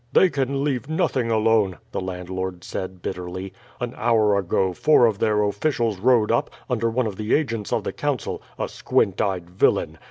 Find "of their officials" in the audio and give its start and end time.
5.05-5.99